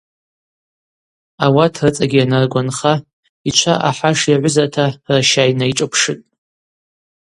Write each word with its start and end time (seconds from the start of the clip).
Ауат 1.45 1.73
рыцӏагьи 1.83 2.19
йанаргванха 2.19 2.93
йчва 3.49 3.73
ахӏаш 3.89 4.19
йагӏвызата 4.29 4.85
раща 5.11 5.43
йнайшӏапшытӏ. 5.49 6.25